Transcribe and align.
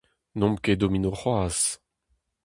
N'omp 0.37 0.57
ket 0.63 0.79
domino 0.79 1.11
c'hoazh. 1.19 1.65